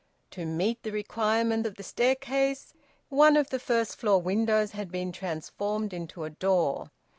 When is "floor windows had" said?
3.97-4.91